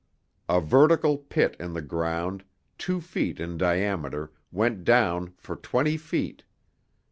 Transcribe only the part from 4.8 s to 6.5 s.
down for twenty feet.